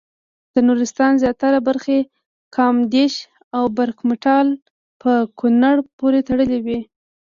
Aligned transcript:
د 0.53 0.55
نورستان 0.67 1.11
زیاتره 1.23 1.59
برخې 1.67 1.97
کامدېش 2.55 3.13
او 3.55 3.63
برګمټال 3.77 4.47
په 5.01 5.11
کونړ 5.39 5.75
پورې 5.97 6.19
تړلې 6.27 6.59
وې. 6.65 6.79